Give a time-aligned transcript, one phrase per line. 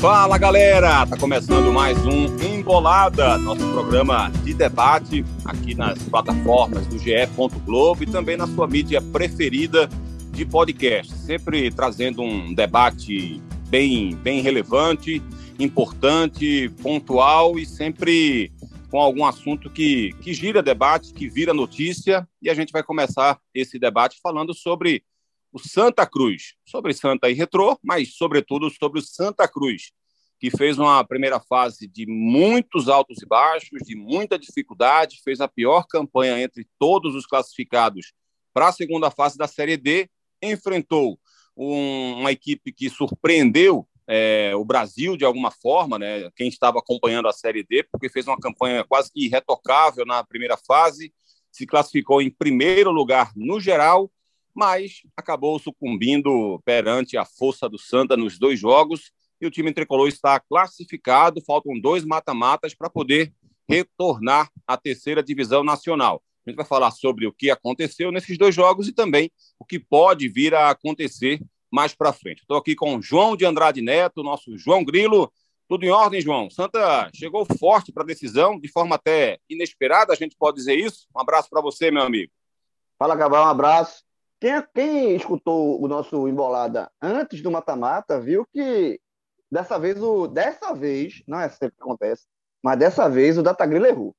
[0.00, 6.98] Fala galera, tá começando mais um Embolada, nosso programa de debate aqui nas plataformas do
[6.98, 7.26] GE.
[7.66, 9.90] Globo e também na sua mídia preferida
[10.30, 15.22] de podcast, sempre trazendo um debate bem, bem relevante,
[15.58, 18.50] importante, pontual e sempre
[18.90, 22.26] com algum assunto que, que gira debate, que vira notícia.
[22.40, 25.04] E a gente vai começar esse debate falando sobre
[25.52, 29.92] o Santa Cruz, sobre Santa e Retrô, mas sobretudo sobre o Santa Cruz,
[30.38, 35.48] que fez uma primeira fase de muitos altos e baixos, de muita dificuldade, fez a
[35.48, 38.12] pior campanha entre todos os classificados
[38.52, 40.08] para a segunda fase da Série D,
[40.42, 41.18] enfrentou
[41.56, 46.30] um, uma equipe que surpreendeu é, o Brasil de alguma forma, né?
[46.34, 50.56] Quem estava acompanhando a Série D, porque fez uma campanha quase que irretocável na primeira
[50.56, 51.12] fase,
[51.52, 54.10] se classificou em primeiro lugar no geral
[54.54, 60.08] mas acabou sucumbindo perante a força do Santa nos dois jogos e o time tricolor
[60.08, 61.40] está classificado.
[61.40, 63.32] Faltam dois mata-matas para poder
[63.68, 66.22] retornar à terceira divisão nacional.
[66.46, 69.78] A gente vai falar sobre o que aconteceu nesses dois jogos e também o que
[69.78, 72.40] pode vir a acontecer mais para frente.
[72.40, 75.32] Estou aqui com o João de Andrade Neto, nosso João Grilo.
[75.68, 76.50] Tudo em ordem, João?
[76.50, 81.06] Santa chegou forte para a decisão, de forma até inesperada, a gente pode dizer isso.
[81.14, 82.32] Um abraço para você, meu amigo.
[82.98, 84.02] Fala, Cabral, um abraço.
[84.40, 88.98] Quem, quem escutou o nosso embolada antes do mata-mata viu que
[89.50, 92.26] dessa vez o dessa vez não é sempre que acontece,
[92.62, 94.16] mas dessa vez o Datagrilo errou,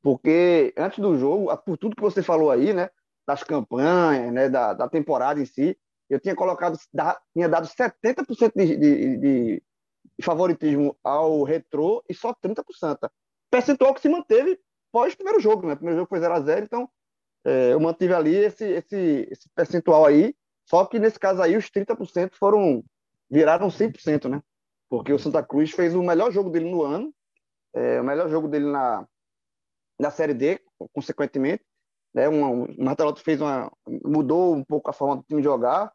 [0.00, 2.88] porque antes do jogo, por tudo que você falou aí, né,
[3.26, 5.76] das campanhas, né, da, da temporada em si,
[6.08, 9.62] eu tinha colocado, da, tinha dado 70% de, de, de
[10.22, 13.10] favoritismo ao retrô e só 30%.
[13.50, 14.58] Percentual que se manteve
[14.92, 15.74] pós primeiro jogo, né?
[15.74, 16.88] O primeiro jogo foi 0 a 0 então
[17.44, 20.34] é, eu mantive ali esse, esse, esse percentual aí,
[20.68, 22.84] só que nesse caso aí os 30% foram
[23.30, 24.42] viraram 100%, né?
[24.88, 27.12] Porque o Santa Cruz fez o melhor jogo dele no ano,
[27.74, 29.06] é, o melhor jogo dele na,
[29.98, 30.60] na Série D,
[30.92, 31.64] consequentemente.
[32.14, 32.28] Né?
[32.28, 35.92] Um, o Martelotti fez uma, mudou um pouco a forma do time jogar,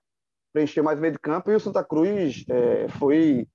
[0.54, 3.48] preencher mais meio de campo, e o Santa Cruz é, foi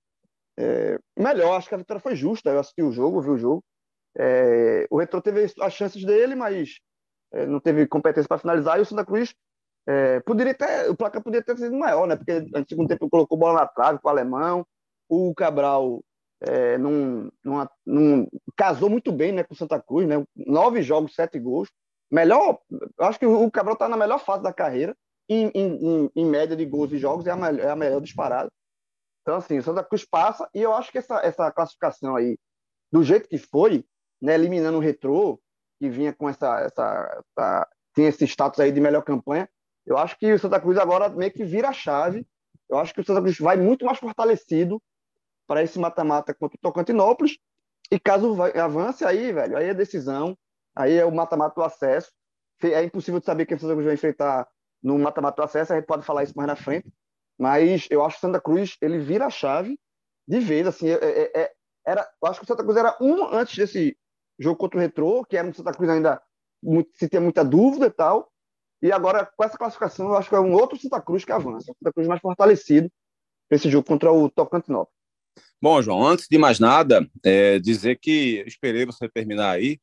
[0.58, 1.56] é, melhor.
[1.56, 2.50] Acho que a vitória foi justa.
[2.50, 3.64] Eu assisti o jogo, vi o jogo.
[4.16, 6.80] É, o Retro teve as chances dele, mas
[7.32, 9.34] é, não teve competência para finalizar, e o Santa Cruz
[9.86, 12.16] é, poderia ter, o placar poderia ter sido maior, né?
[12.16, 14.66] Porque no segundo tempo colocou bola na trave com o alemão,
[15.08, 16.02] o Cabral
[16.40, 20.22] é, não, não, não, casou muito bem né, com o Santa Cruz, né?
[20.36, 21.70] Nove jogos, sete gols.
[22.10, 22.58] Melhor,
[23.00, 24.96] acho que o Cabral está na melhor fase da carreira,
[25.28, 28.50] em, em, em, média de gols e jogos, é a, melhor, é a melhor disparada.
[29.22, 32.38] Então, assim, o Santa Cruz passa, e eu acho que essa, essa classificação aí,
[32.90, 33.84] do jeito que foi,
[34.22, 35.38] né, eliminando o retrô,
[35.78, 39.48] que vinha com essa, essa, essa tinha esse status aí de melhor campanha.
[39.86, 42.26] Eu acho que o Santa Cruz agora meio que vira a chave.
[42.68, 44.82] Eu acho que o Santa Cruz vai muito mais fortalecido
[45.46, 47.38] para esse mata-mata contra o Tocantinópolis.
[47.90, 50.36] E caso avance aí, velho, aí é decisão,
[50.76, 52.12] aí é o mata-mata do acesso.
[52.62, 54.46] É impossível de saber quem o Santa Cruz vai enfrentar
[54.82, 56.92] no mata-mata do acesso, a gente pode falar isso mais na frente.
[57.38, 59.78] Mas eu acho que o Santa Cruz ele vira a chave
[60.26, 60.66] de vez.
[60.66, 61.52] Assim, é, é, é
[61.86, 63.96] era, eu acho que o Santa Cruz era um antes desse
[64.38, 66.20] jogo contra o Retrô, que era um Santa Cruz ainda
[66.94, 68.30] se tinha muita dúvida e tal.
[68.80, 71.70] E agora, com essa classificação, eu acho que é um outro Santa Cruz que avança.
[71.70, 72.90] Um Santa Cruz mais fortalecido
[73.48, 74.96] para esse jogo contra o Tocantinópolis.
[75.60, 79.80] Bom, João, antes de mais nada, é dizer que esperei você terminar aí,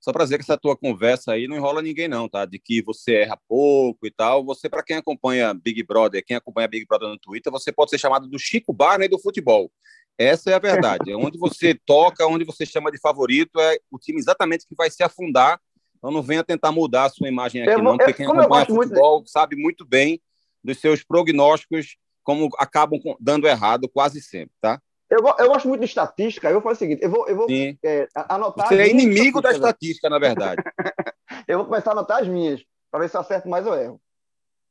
[0.00, 2.44] só para dizer que essa tua conversa aí não enrola ninguém não, tá?
[2.44, 4.44] De que você erra pouco e tal.
[4.44, 7.98] Você, para quem acompanha Big Brother, quem acompanha Big Brother no Twitter, você pode ser
[7.98, 9.70] chamado do Chico Barney do futebol.
[10.18, 11.10] Essa é a verdade.
[11.10, 14.90] É onde você toca, onde você chama de favorito, é o time exatamente que vai
[14.90, 15.60] se afundar.
[15.98, 19.16] Então não venha tentar mudar a sua imagem aqui, eu, não, porque quem acompanha futebol
[19.16, 19.30] muito...
[19.30, 20.20] sabe muito bem
[20.62, 24.80] dos seus prognósticos, como acabam dando errado quase sempre, tá?
[25.08, 27.46] Eu, eu gosto muito de estatística, eu vou fazer o seguinte, eu vou, eu vou
[27.50, 28.66] é, anotar...
[28.66, 30.62] Você é inimigo da estatística, na verdade.
[31.46, 32.60] eu vou começar a anotar as minhas,
[32.90, 34.00] para ver se eu acerto mais ou erro.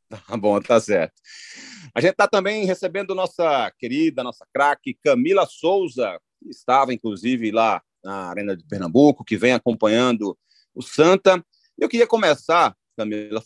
[0.28, 1.13] Tá bom, tá certo.
[1.94, 7.81] A gente está também recebendo nossa querida, nossa craque Camila Souza, que estava inclusive lá
[8.04, 10.38] na Arena de Pernambuco, que vem acompanhando
[10.74, 11.44] o Santa.
[11.78, 13.42] Eu queria começar, Camila,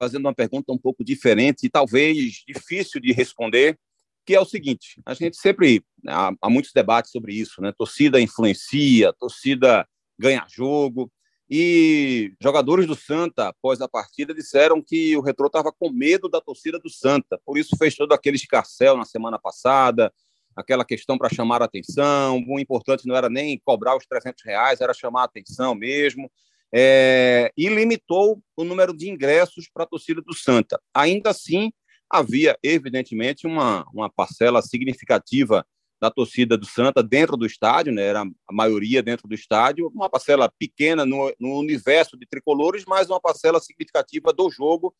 [0.00, 3.78] fazendo uma pergunta um pouco diferente e talvez difícil de responder,
[4.24, 7.72] que é o seguinte: a gente sempre né, há, há muitos debates sobre isso, né?
[7.76, 9.86] Torcida influencia, torcida
[10.18, 11.10] ganha jogo.
[11.50, 16.40] E jogadores do Santa, após a partida, disseram que o Retrô estava com medo da
[16.40, 17.40] torcida do Santa.
[17.44, 20.12] Por isso fez todo aquele escarcel na semana passada,
[20.54, 22.44] aquela questão para chamar a atenção.
[22.46, 26.30] O importante não era nem cobrar os 300 reais, era chamar a atenção mesmo.
[26.70, 30.78] É, e limitou o número de ingressos para a torcida do Santa.
[30.92, 31.72] Ainda assim,
[32.10, 35.64] havia, evidentemente, uma, uma parcela significativa
[36.00, 38.02] da torcida do Santa dentro do estádio, né?
[38.02, 43.10] Era a maioria dentro do estádio, uma parcela pequena no, no universo de tricolores, mas
[43.10, 44.94] uma parcela significativa do jogo,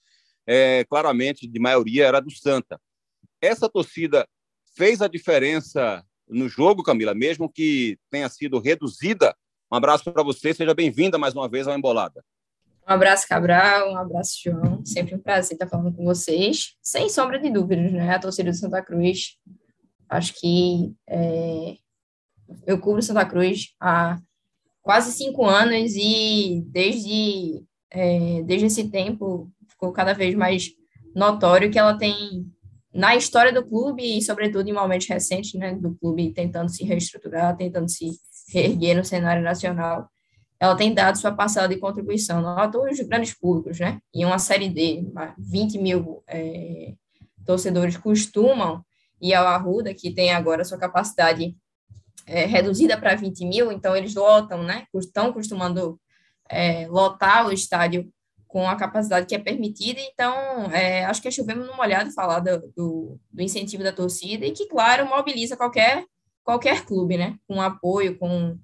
[0.46, 2.80] é, claramente de maioria era do Santa.
[3.40, 4.26] Essa torcida
[4.76, 9.34] fez a diferença no jogo, Camila, mesmo que tenha sido reduzida.
[9.70, 12.24] Um abraço para você, seja bem-vinda mais uma vez ao Embolada.
[12.88, 14.82] Um abraço, Cabral, um abraço, João.
[14.84, 16.74] Sempre um prazer estar falando com vocês.
[16.82, 18.14] Sem sombra de dúvidas, né?
[18.14, 19.36] A torcida do Santa Cruz,
[20.08, 21.76] acho que é,
[22.66, 24.18] eu cubro Santa Cruz há
[24.82, 30.70] quase cinco anos e desde, é, desde esse tempo ficou cada vez mais
[31.14, 32.46] notório que ela tem
[32.92, 37.56] na história do clube e, sobretudo, em momentos recentes, né, do clube tentando se reestruturar,
[37.56, 38.10] tentando se
[38.52, 40.08] reerguer no cenário nacional,
[40.58, 44.00] ela tem dado sua parcela de contribuição, não todos os grandes públicos, né?
[44.12, 45.04] Em uma série D,
[45.38, 46.94] 20 mil é,
[47.46, 48.84] torcedores costumam
[49.20, 51.56] ir ao Arruda, que tem agora sua capacidade
[52.26, 54.84] é, reduzida para 20 mil, então eles lotam, né?
[54.94, 55.98] Estão costumando
[56.48, 58.10] é, lotar o estádio
[58.46, 60.00] com a capacidade que é permitida.
[60.00, 60.34] Então,
[60.72, 64.52] é, acho que é chovemos numa olhada falar do, do, do, incentivo da torcida e
[64.52, 66.04] que, claro, mobiliza qualquer,
[66.42, 67.36] qualquer clube, né?
[67.46, 68.58] Com apoio, com,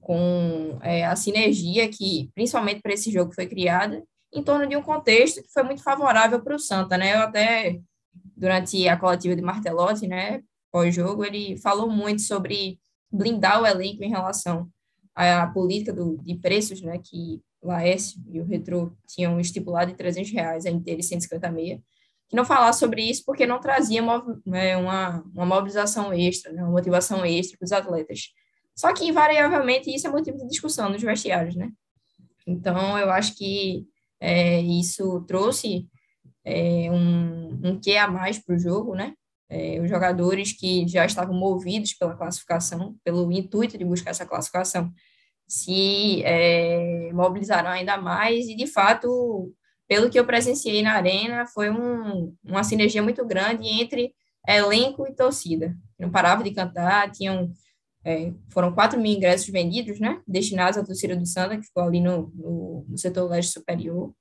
[0.00, 4.02] com é, a sinergia que, principalmente para esse jogo, foi criada
[4.32, 7.14] em torno de um contexto que foi muito favorável para o Santa, né?
[7.14, 7.80] Eu até,
[8.36, 10.42] durante a coletiva de Martelotti, né,
[10.72, 12.78] pós-jogo, ele falou muito sobre
[13.10, 14.68] blindar o elenco em relação
[15.14, 20.30] à política do, de preços, né, que Laércio e o Retro tinham estipulado em 300
[20.32, 21.80] reais, a inteira 150 meia,
[22.28, 24.02] que não falar sobre isso porque não trazia
[24.44, 28.32] né, uma, uma mobilização extra, né, uma motivação extra para os atletas.
[28.76, 31.70] Só que, invariavelmente, isso é motivo de discussão nos vestiários, né?
[32.46, 33.86] Então, eu acho que
[34.20, 35.86] é, isso trouxe
[36.44, 39.14] é, um, um quê a mais para o jogo, né?
[39.48, 44.92] É, os jogadores que já estavam movidos pela classificação, pelo intuito de buscar essa classificação,
[45.46, 49.52] se é, mobilizaram ainda mais e, de fato,
[49.86, 54.14] pelo que eu presenciei na arena, foi um, uma sinergia muito grande entre
[54.48, 55.76] elenco e torcida.
[55.98, 57.52] Não parava de cantar, tinham
[58.04, 62.00] é, foram 4 mil ingressos vendidos, né, destinados à torcida do Santa, que ficou ali
[62.00, 64.14] no, no, no setor leste superior,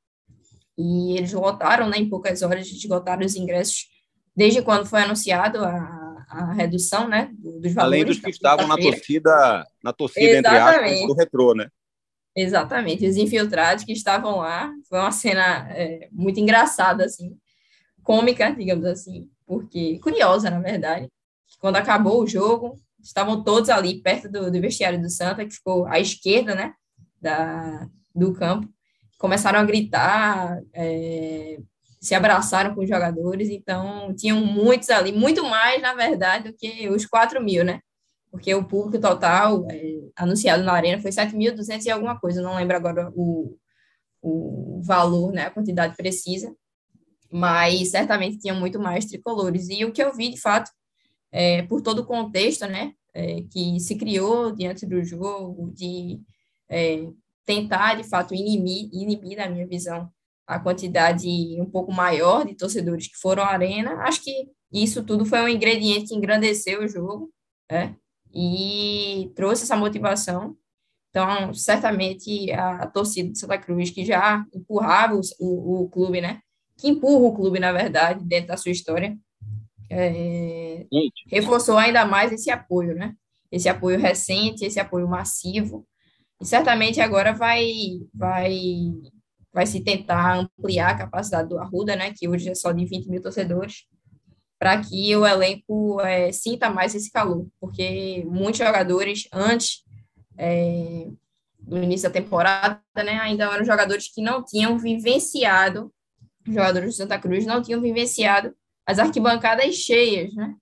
[0.78, 3.88] e eles lotaram, né, em poucas horas, esgotaram os ingressos
[4.36, 7.78] desde quando foi anunciado a, a redução, né, dos valores.
[7.78, 11.70] Além dos que estavam na torcida, na torcida entre aspas, do retrô, né?
[12.36, 17.38] Exatamente, os infiltrados que estavam lá, foi uma cena é, muito engraçada, assim,
[18.02, 21.08] cômica, digamos assim, porque curiosa, na verdade.
[21.60, 25.86] Quando acabou o jogo, estavam todos ali perto do, do vestiário do Santa, que ficou
[25.86, 26.74] à esquerda, né,
[27.22, 28.68] da, do campo.
[29.24, 31.58] Começaram a gritar, é,
[32.02, 36.90] se abraçaram com os jogadores, então tinham muitos ali, muito mais, na verdade, do que
[36.90, 37.80] os 4 mil, né?
[38.30, 42.76] Porque o público total é, anunciado na arena foi 7.200 e alguma coisa, não lembro
[42.76, 43.58] agora o,
[44.22, 46.54] o valor, né, a quantidade precisa,
[47.32, 49.70] mas certamente tinham muito mais tricolores.
[49.70, 50.70] E o que eu vi, de fato,
[51.32, 56.20] é, por todo o contexto, né, é, que se criou diante do jogo, de
[56.68, 57.08] é,
[57.46, 60.10] tentar, de fato, inibir, inibir, na minha visão,
[60.48, 61.28] a quantidade
[61.60, 65.48] um pouco maior de torcedores que foram à arena, acho que isso tudo foi um
[65.48, 67.32] ingrediente que engrandeceu o jogo,
[67.72, 67.96] né?
[68.34, 70.58] E trouxe essa motivação.
[71.10, 76.20] Então, certamente a, a torcida de Santa Cruz, que já empurrava o, o, o, clube,
[76.20, 76.42] né?
[76.76, 79.16] Que empurra o clube, na verdade, dentro da sua história,
[79.92, 80.88] é,
[81.28, 83.14] reforçou ainda mais esse apoio, né?
[83.52, 85.86] Esse apoio recente, esse apoio massivo.
[86.44, 87.72] E certamente agora vai,
[88.14, 88.92] vai
[89.54, 93.08] vai se tentar ampliar a capacidade do Arruda, né, que hoje é só de 20
[93.08, 93.86] mil torcedores,
[94.60, 99.84] para que o elenco é, sinta mais esse calor, porque muitos jogadores, antes
[100.38, 101.08] é,
[101.60, 105.94] do início da temporada, né, ainda eram jogadores que não tinham vivenciado,
[106.46, 108.54] jogadores do Santa Cruz não tinham vivenciado
[108.86, 110.56] as arquibancadas cheias, né,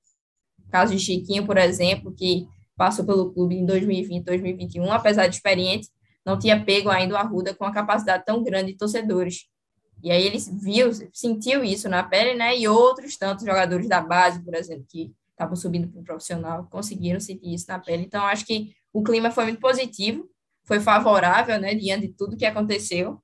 [0.69, 2.45] caso de Chiquinho, por exemplo, que
[2.81, 5.87] passou pelo clube em 2020, 2021, apesar de experiente,
[6.25, 9.45] não tinha pego ainda o Arruda com a capacidade tão grande de torcedores.
[10.03, 12.57] E aí ele viu, sentiu isso na pele, né?
[12.57, 17.19] E outros tantos jogadores da base, por exemplo, que estavam subindo para o profissional, conseguiram
[17.19, 18.01] sentir isso na pele.
[18.01, 20.27] Então, acho que o clima foi muito positivo,
[20.63, 21.75] foi favorável, né?
[21.75, 23.21] Diante de tudo que aconteceu,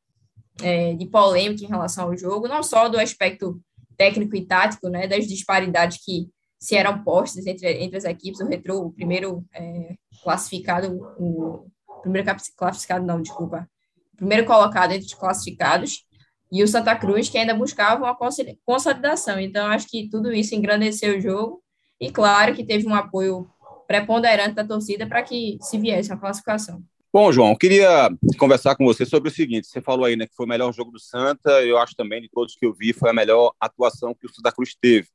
[0.61, 3.59] é, de polêmica em relação ao jogo, não só do aspecto
[3.97, 5.07] técnico e tático, né?
[5.07, 9.95] Das disparidades que se eram postas entre, entre as equipes, o Retro, o primeiro é,
[10.23, 11.67] classificado, o,
[12.01, 13.69] primeiro classificado, não, desculpa,
[14.15, 16.05] primeiro colocado entre os classificados,
[16.51, 18.17] e o Santa Cruz, que ainda buscava uma
[18.65, 19.37] consolidação.
[19.39, 21.61] Então, acho que tudo isso engrandeceu o jogo,
[21.99, 23.49] e claro que teve um apoio
[23.87, 26.81] preponderante da torcida para que se viesse a classificação.
[27.11, 30.45] Bom, João, queria conversar com você sobre o seguinte: você falou aí né, que foi
[30.45, 33.13] o melhor jogo do Santa, eu acho também, de todos que eu vi, foi a
[33.13, 35.07] melhor atuação que o Santa Cruz teve.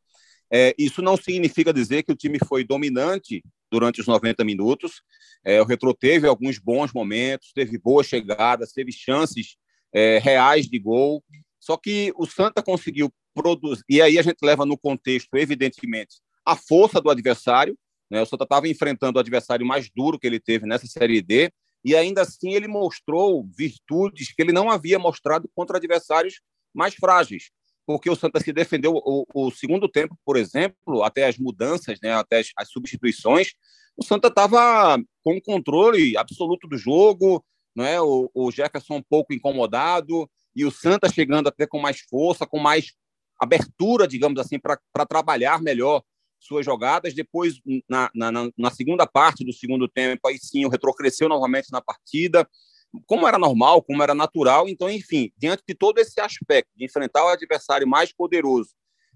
[0.53, 5.03] É, isso não significa dizer que o time foi dominante durante os 90 minutos.
[5.43, 9.57] É, o Retro teve alguns bons momentos, teve boas chegadas, teve chances
[9.93, 11.25] é, reais de gol.
[11.59, 16.55] Só que o Santa conseguiu produzir, e aí a gente leva no contexto, evidentemente, a
[16.55, 17.79] força do adversário.
[18.11, 18.21] Né?
[18.21, 21.51] O Santa estava enfrentando o adversário mais duro que ele teve nessa Série D,
[21.83, 26.41] e ainda assim ele mostrou virtudes que ele não havia mostrado contra adversários
[26.75, 27.51] mais frágeis,
[27.87, 32.13] porque o Santa se defendeu o, o segundo tempo, por exemplo, até as mudanças, né,
[32.13, 33.53] até as, as substituições,
[33.97, 38.01] o Santa estava com o controle absoluto do jogo, não é?
[38.01, 42.59] O, o Jefferson um pouco incomodado e o Santa chegando até com mais força, com
[42.59, 42.93] mais
[43.39, 46.03] abertura, digamos assim, para trabalhar melhor
[46.39, 47.15] suas jogadas.
[47.15, 51.71] Depois, na, na, na, segunda parte do segundo tempo, aí sim o Retro cresceu novamente
[51.71, 52.49] na partida,
[53.07, 54.69] como era normal, como era natural.
[54.69, 58.71] Então, enfim, diante de todo esse aspecto de enfrentar o adversário mais poderoso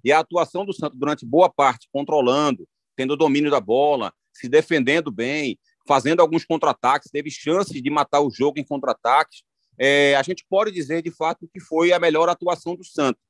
[0.05, 5.11] e a atuação do Santos durante boa parte, controlando, tendo domínio da bola, se defendendo
[5.11, 9.43] bem, fazendo alguns contra-ataques, teve chances de matar o jogo em contra-ataques.
[9.79, 13.23] É, a gente pode dizer, de fato, que foi a melhor atuação do Santos.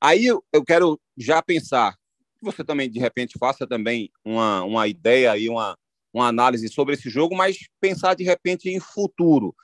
[0.00, 1.96] Aí eu quero já pensar,
[2.38, 5.76] que você também, de repente, faça também uma, uma ideia e uma,
[6.12, 9.54] uma análise sobre esse jogo, mas pensar, de repente, em futuro.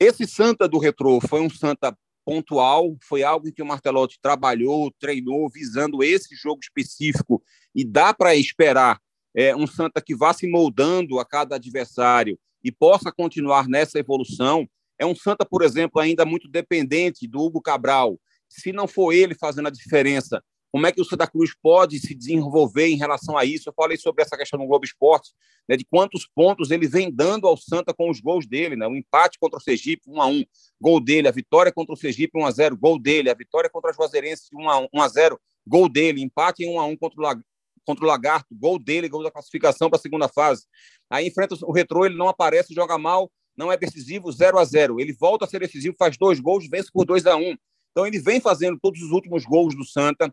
[0.00, 4.90] Esse Santa do Retrô foi um Santa pontual, foi algo em que o Martelotti trabalhou,
[4.98, 7.42] treinou, visando esse jogo específico,
[7.74, 8.98] e dá para esperar
[9.36, 14.66] é, um Santa que vá se moldando a cada adversário e possa continuar nessa evolução.
[14.98, 18.18] É um Santa, por exemplo, ainda muito dependente do Hugo Cabral.
[18.48, 20.42] Se não for ele fazendo a diferença,
[20.72, 23.68] como é que o Santa Cruz pode se desenvolver em relação a isso?
[23.68, 25.32] Eu falei sobre essa questão no Globo Esporte,
[25.68, 28.86] né, de quantos pontos ele vem dando ao Santa com os gols dele, né?
[28.86, 30.44] O empate contra o Sergipe, 1 a 1,
[30.80, 33.90] gol dele, a vitória contra o Sergipe, 1 a 0, gol dele, a vitória contra
[33.90, 37.20] a Juazeirense, 1 a 1 a 0, gol dele, empate em 1 a 1 contra
[37.20, 37.42] o
[37.84, 40.64] contra o Lagarto, gol dele, gol da classificação para a segunda fase.
[41.08, 45.00] Aí enfrenta o Retrô, ele não aparece, joga mal, não é decisivo, 0 a 0
[45.00, 47.56] Ele volta a ser decisivo, faz dois gols, vence por 2 a 1
[47.90, 50.32] Então ele vem fazendo todos os últimos gols do Santa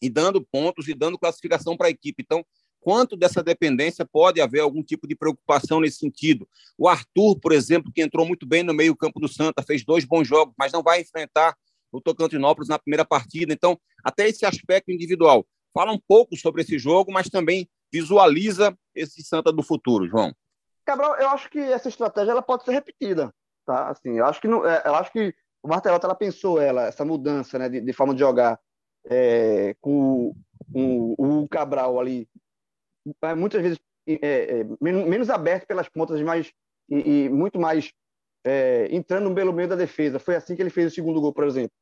[0.00, 2.22] e dando pontos e dando classificação para a equipe.
[2.22, 2.44] Então,
[2.80, 6.48] quanto dessa dependência pode haver algum tipo de preocupação nesse sentido?
[6.76, 10.28] O Arthur, por exemplo, que entrou muito bem no meio-campo do Santa, fez dois bons
[10.28, 11.56] jogos, mas não vai enfrentar
[11.90, 13.52] o Tocantinópolis na primeira partida.
[13.52, 19.22] Então, até esse aspecto individual fala um pouco sobre esse jogo, mas também visualiza esse
[19.22, 20.34] Santa do futuro, João.
[20.84, 23.34] Cabral, eu acho que essa estratégia ela pode ser repetida,
[23.64, 23.88] tá?
[23.88, 27.04] Assim, eu acho que não, é, eu acho que o Martelotto ela pensou ela essa
[27.04, 28.60] mudança, né, de, de forma de jogar
[29.06, 30.34] é, com,
[30.74, 32.28] o Cabral ali,
[33.22, 36.52] é, muitas vezes é, é menos aberto pelas pontas, mas
[36.88, 37.92] e, e muito mais
[38.44, 40.18] é, entrando pelo meio da defesa.
[40.18, 41.72] Foi assim que ele fez o segundo gol, por exemplo.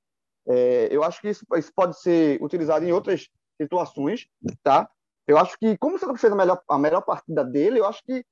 [0.49, 3.29] É, eu acho que isso, isso, pode ser utilizado em outras
[3.61, 4.26] situações,
[4.62, 4.88] tá?
[5.26, 8.02] Eu acho que, como o Santa fez a melhor, a melhor partida dele, eu acho
[8.05, 8.25] que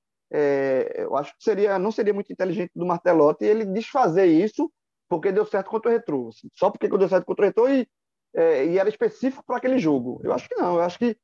[0.94, 4.70] eu acho que seria, não seria muito inteligente do Martelotti ele desfazer isso
[5.09, 6.28] porque deu certo contra o Retro.
[6.28, 7.88] Assim, só porque deu certo contra o Retro e,
[8.34, 10.20] é, e era específico para aquele jogo.
[10.25, 10.76] Eu acho que não.
[10.76, 11.16] Eu acho que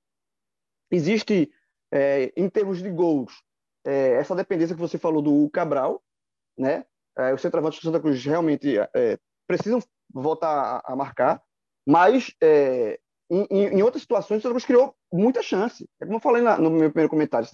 [0.91, 1.51] existe,
[1.93, 3.33] é, em termos de gols,
[3.85, 6.03] é, essa dependência que você falou do Cabral,
[6.59, 6.85] né?
[7.19, 9.81] É, os centroavantes do Santa Cruz realmente é, precisam
[10.13, 11.43] voltar a, a marcar,
[11.87, 12.35] mas
[13.31, 15.89] em, em, outras situações, o Santa Cruz criou muita chance.
[16.01, 17.49] É como eu falei na, no meu primeiro comentário.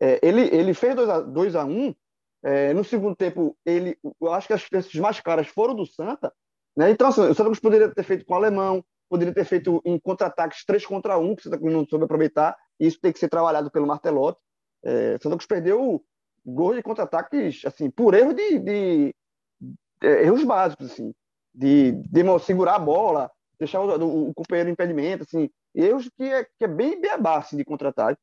[0.00, 1.94] É, ele, ele fez 2 a 1 um,
[2.42, 6.32] é, no segundo tempo, ele, eu acho que as chances mais claras foram do Santa.
[6.76, 6.90] Né?
[6.90, 8.84] Então, assim, o Santa Cruz poderia ter feito com o Alemão,
[9.14, 12.56] poderia ter feito em contra-ataques 3 contra 1, que o Santa Cruz não soube aproveitar,
[12.80, 14.40] e isso tem que ser trabalhado pelo Martelotti.
[14.82, 16.04] É, Santa Cruz perdeu
[16.44, 19.14] gols de contra-ataques assim, por erro de, de,
[20.00, 21.14] de, erros básicos, assim,
[21.54, 26.42] de, de segurar a bola, deixar o, o, o companheiro impedimento, assim, erros que é,
[26.42, 28.20] que é bem beabá assim, de contra-ataque.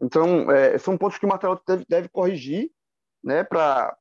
[0.00, 2.70] Então, é, são pontos que o Martelo deve, deve corrigir
[3.22, 3.94] né, para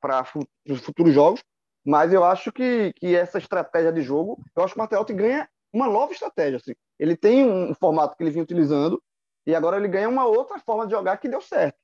[0.69, 1.43] os futuros jogos,
[1.85, 5.45] mas eu acho que, que essa estratégia de jogo, eu acho que o Martelo ganha
[5.71, 6.57] uma nova estratégia.
[6.57, 6.73] Assim.
[6.97, 9.01] Ele tem um formato que ele vinha utilizando
[9.45, 11.77] e agora ele ganha uma outra forma de jogar que deu certo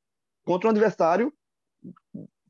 [0.46, 1.34] contra um adversário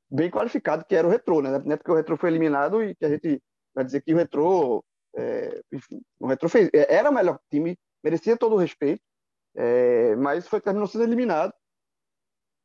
[0.09, 1.59] bem qualificado, que era o Retro, né?
[1.59, 3.41] Não é porque o Retro foi eliminado e que a gente
[3.73, 4.83] vai dizer que o Retro
[5.15, 9.01] é, enfim, o Retro fez, é, era o melhor time, merecia todo o respeito,
[9.55, 11.53] é, mas foi terminou sendo eliminado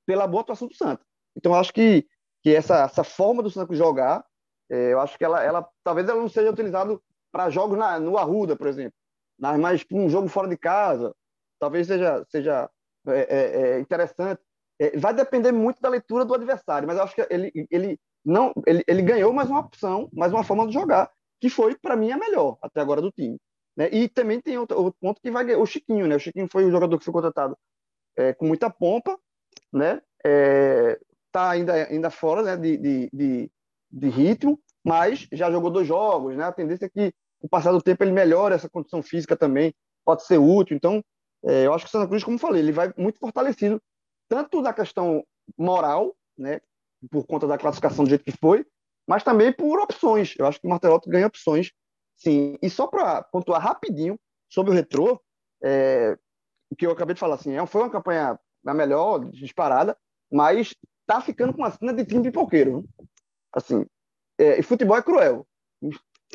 [0.06, 1.04] pela boa atuação do Santa.
[1.36, 2.06] Então, acho que,
[2.42, 4.24] que essa, essa forma do Santa jogar,
[4.68, 6.98] é, eu acho que ela, ela talvez ela não seja utilizada
[7.32, 8.94] para jogos na, no Arruda, por exemplo,
[9.38, 11.14] mas para um jogo fora de casa,
[11.58, 12.70] talvez seja, seja
[13.06, 14.40] é, é, interessante.
[14.78, 18.52] é, vai depender muito da leitura do adversário, mas eu acho que ele, ele não
[18.66, 21.10] ele, ele ganhou mais uma opção, mais uma forma de jogar,
[21.40, 23.38] que foi, para mim, a melhor até agora do time.
[23.76, 23.88] Né?
[23.90, 26.16] E também tem outro, outro, ponto que vai o Chiquinho, né?
[26.16, 27.56] O Chiquinho foi o jogador que foi contratado
[28.16, 29.18] é, com muita pompa,
[29.72, 30.02] né?
[30.24, 31.00] É,
[31.32, 33.50] tá ainda, ainda fora né, de, de, de,
[33.90, 36.44] de, ritmo, mas já jogou dois jogos, né?
[36.44, 40.24] A tendência é que, o passar do tempo, ele melhora essa condição física também, pode
[40.24, 40.76] ser útil.
[40.76, 41.02] Então,
[41.44, 43.80] é, eu acho que o Santa Cruz, como falei, ele vai muito fortalecido,
[44.28, 45.24] tanto na questão
[45.56, 46.60] moral, né?
[47.10, 48.66] Por conta da classificação do jeito que foi,
[49.06, 50.34] mas também por opções.
[50.38, 51.72] Eu acho que o Martelotti ganha opções,
[52.16, 52.56] sim.
[52.62, 54.18] E só para pontuar rapidinho
[54.48, 55.20] sobre o retrô,
[55.62, 56.18] é,
[56.70, 59.96] o que eu acabei de falar, assim, é, foi uma campanha a melhor, disparada,
[60.30, 60.74] mas
[61.06, 62.84] tá ficando com uma cena de time pipoqueiro.
[63.52, 63.84] Assim,
[64.40, 65.46] é, e futebol é cruel.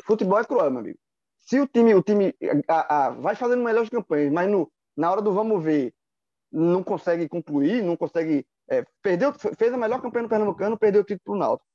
[0.04, 0.98] Futebol é cruel, meu amigo.
[1.40, 2.34] Se o time, o time
[2.68, 5.92] a, a, vai fazendo melhores campanhas, mas no, na hora do vamos ver,
[6.50, 8.46] não consegue concluir, não consegue.
[8.68, 11.68] É, perdeu, fez a melhor campanha no Pernambucano, perdeu o título para o Náutico.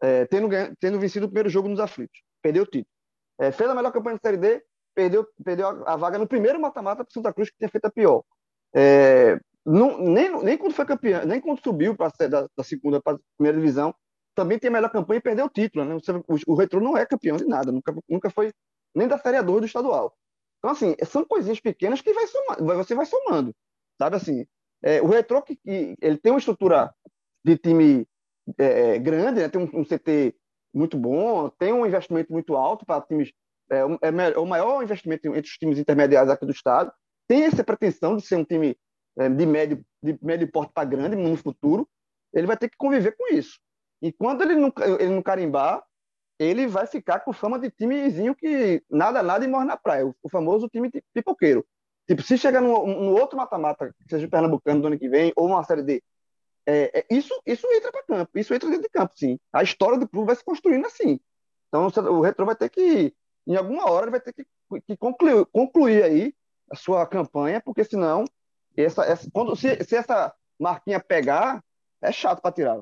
[0.00, 2.20] É, tendo, tendo vencido o primeiro jogo nos aflitos.
[2.42, 2.92] Perdeu o título.
[3.40, 4.62] É, fez a melhor campanha na Série D,
[4.94, 7.90] perdeu, perdeu a, a vaga no primeiro mata-mata para Santa Cruz, que tinha feito a
[7.90, 8.22] pior.
[8.74, 13.16] É, não, nem, nem quando foi campeão, nem quando subiu para da, da segunda para
[13.16, 13.94] a primeira divisão,
[14.38, 15.84] também tem a melhor campanha e perdeu o título.
[15.84, 15.96] Né?
[16.28, 18.52] O, o Retro não é campeão de nada, nunca, nunca foi
[18.94, 20.16] nem da Série 2 do estadual.
[20.58, 23.52] Então, assim, são coisinhas pequenas que vai somando, você vai somando.
[24.00, 24.46] Sabe assim?
[24.80, 26.94] É, o Retro, que, que, ele tem uma estrutura
[27.44, 28.06] de time
[28.56, 29.48] é, é grande, né?
[29.48, 30.36] tem um, um, CT
[30.72, 33.32] muito bom, tem um investimento muito alto para times.
[33.70, 36.92] É, é, é, o maior investimento entre os times intermediários aqui do estado.
[37.26, 38.76] Tem essa pretensão de ser um time
[39.18, 41.88] é, de médio, de médio porte para grande no futuro,
[42.32, 43.58] ele vai ter que conviver com isso.
[44.00, 45.82] E quando ele não, ele não carimbar,
[46.38, 50.06] ele vai ficar com fama de timezinho que nada, nada e morre na praia.
[50.06, 51.66] O, o famoso time pipoqueiro.
[52.06, 55.46] Tipo, se chegar no, no outro mata-mata, seja o Pernambucano do ano que vem, ou
[55.46, 56.02] uma série D,
[56.64, 59.38] é, é, isso, isso entra para campo, isso entra dentro de campo, sim.
[59.52, 61.18] A história do clube vai se construindo assim.
[61.68, 63.14] Então, o Retro vai ter que,
[63.46, 64.46] em alguma hora, ele vai ter que,
[64.86, 66.34] que concluir, concluir aí
[66.70, 68.24] a sua campanha, porque senão
[68.76, 71.64] essa, essa, quando, se, se essa marquinha pegar,
[72.00, 72.80] é chato para tirar.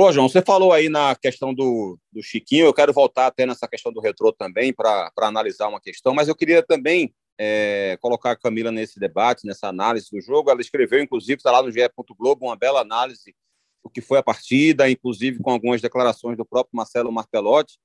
[0.00, 3.66] Ô, João, você falou aí na questão do, do Chiquinho, eu quero voltar até nessa
[3.66, 8.36] questão do retrô também para analisar uma questão, mas eu queria também é, colocar a
[8.36, 10.52] Camila nesse debate, nessa análise do jogo.
[10.52, 11.80] Ela escreveu, inclusive, está lá no GE.
[12.16, 13.34] Globo, uma bela análise
[13.82, 17.76] do que foi a partida, inclusive com algumas declarações do próprio Marcelo Martelotti.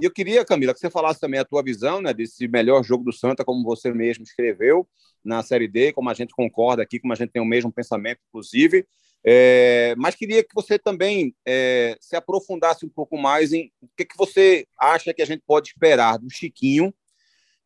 [0.00, 3.04] E eu queria, Camila, que você falasse também a tua visão né, desse melhor jogo
[3.04, 4.88] do Santa, como você mesmo escreveu
[5.22, 8.20] na Série D, como a gente concorda aqui, como a gente tem o mesmo pensamento,
[8.26, 8.86] inclusive.
[9.26, 14.04] É, mas queria que você também é, se aprofundasse um pouco mais em o que,
[14.04, 16.94] que você acha que a gente pode esperar do Chiquinho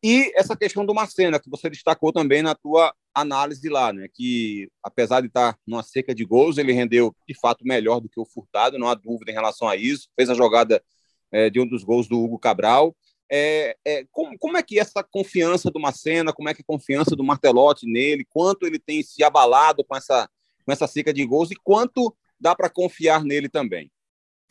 [0.03, 4.09] e essa questão do Marcena, que você destacou também na tua análise lá, né?
[4.13, 8.19] que apesar de estar numa seca de gols, ele rendeu de fato melhor do que
[8.19, 10.09] o Furtado, não há dúvida em relação a isso.
[10.13, 10.83] Fez a jogada
[11.31, 12.93] é, de um dos gols do Hugo Cabral.
[13.31, 17.15] É, é, como, como, é que essa confiança do Macena, como é que a confiança
[17.15, 20.29] do Martelotti nele, quanto ele tem se abalado com essa,
[20.63, 23.91] com essa seca de gols e quanto dá para confiar nele também?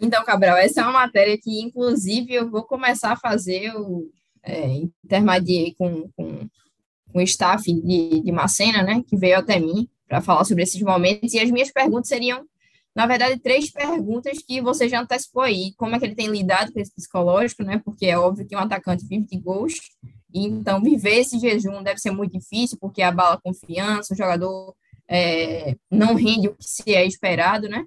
[0.00, 4.10] Então, Cabral, essa é uma matéria que, inclusive, eu vou começar a fazer, o
[4.42, 4.82] é,
[5.78, 6.48] com, com,
[7.12, 10.80] com o staff de, de Macena, né, que veio até mim para falar sobre esses
[10.82, 12.44] momentos, e as minhas perguntas seriam
[12.94, 15.72] na verdade, três perguntas que você já antecipou aí.
[15.76, 17.80] Como é que ele tem lidado com esse psicológico, né?
[17.82, 19.74] Porque é óbvio que um atacante vive de gols,
[20.32, 24.74] e então viver esse jejum deve ser muito difícil, porque abala a confiança, o jogador
[25.08, 27.84] é, não rende o que se é esperado, né?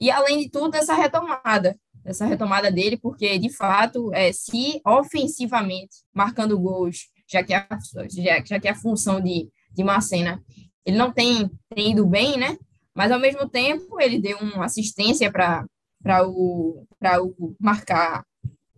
[0.00, 5.96] E além de tudo, essa retomada, essa retomada dele, porque de fato, é, se ofensivamente,
[6.14, 7.66] marcando gols, já que a,
[8.10, 10.42] já, já que a função de, de Marcena,
[10.84, 12.56] ele não tem, tem ido bem, né?
[12.94, 15.66] Mas, ao mesmo tempo, ele deu uma assistência para
[16.26, 16.84] o,
[17.30, 18.24] o marcar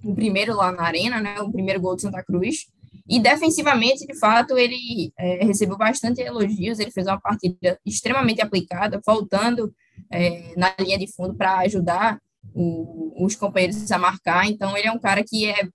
[0.05, 2.67] o primeiro lá na arena, né, o primeiro gol de Santa Cruz.
[3.13, 6.79] E defensivamente, de fato, ele é, recebeu bastante elogios.
[6.79, 9.75] Ele fez uma partida extremamente aplicada, voltando
[10.11, 12.19] é, na linha de fundo para ajudar
[12.55, 14.49] o, os companheiros a marcar.
[14.49, 15.69] Então, ele é um cara que é,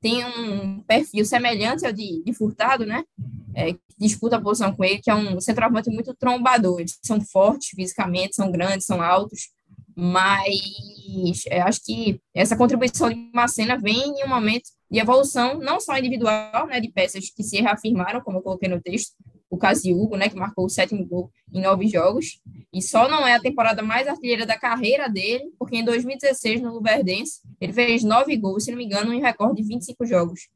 [0.00, 3.04] tem um perfil semelhante ao de, de Furtado, né?
[3.54, 6.80] é, disputa a posição com ele, que é um centroavante muito trombador.
[6.80, 9.50] Eles são fortes fisicamente, são grandes, são altos,
[9.94, 15.78] mas é, acho que essa contribuição de Macena vem em um momento de evolução, não
[15.78, 19.14] só individual, né, de peças que se reafirmaram, como eu coloquei no texto,
[19.50, 22.40] o Hugo, né, que marcou o sétimo gol em nove jogos,
[22.72, 26.74] e só não é a temporada mais artilheira da carreira dele, porque em 2016, no
[26.74, 30.48] Luverdense, ele fez nove gols, se não me engano, em recorde de 25 jogos.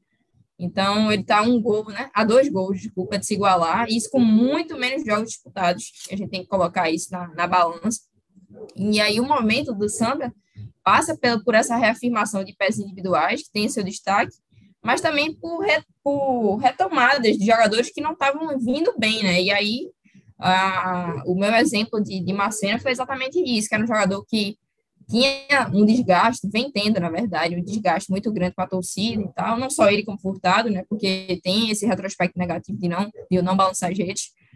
[0.57, 2.09] Então, ele está um gol, né?
[2.15, 5.93] A dois gols, desculpa, de se igualar, e isso com muito menos jogos disputados.
[6.13, 8.03] A gente tem que colocar isso na, na balança.
[8.77, 10.33] E aí o momento do Santa
[10.85, 14.37] passa por essa reafirmação de peças individuais, que tem seu destaque,
[14.83, 15.65] mas também por,
[16.03, 19.41] por retomadas de jogadores que não estavam vindo bem, né?
[19.41, 19.91] E aí
[20.39, 24.59] a, o meu exemplo de, de Macena foi exatamente isso, que era um jogador que
[25.09, 29.33] tinha um desgaste, vem tendo, na verdade, um desgaste muito grande com a torcida e
[29.35, 33.43] tal, não só ele como Furtado, né, porque tem esse retrospecto negativo de não, de
[33.43, 33.99] não balançar as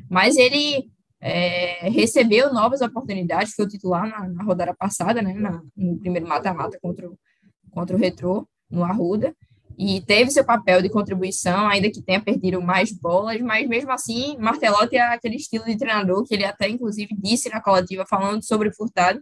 [0.09, 5.63] mas ele é, recebeu novas oportunidades, foi o titular na, na rodada passada, né, na,
[5.77, 7.19] no primeiro mata-mata contra, o,
[7.71, 9.35] contra o Retrô, no Arruda,
[9.77, 14.37] e teve seu papel de contribuição, ainda que tenha perdido mais bolas, mas mesmo assim,
[14.39, 18.73] Martelotti é aquele estilo de treinador que ele até, inclusive, disse na coletiva, falando sobre
[18.73, 19.21] Furtado,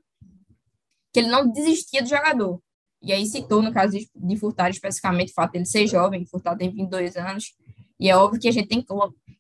[1.12, 2.61] que ele não desistia do jogador.
[3.02, 6.70] E aí citou, no caso de, Furtado, especificamente o fato dele ser jovem, Furtado tem
[6.70, 7.54] 22 anos,
[7.98, 8.88] e é óbvio que a gente tem que